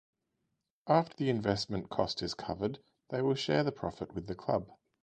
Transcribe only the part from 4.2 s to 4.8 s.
the club.